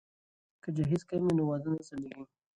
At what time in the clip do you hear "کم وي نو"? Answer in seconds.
1.09-1.43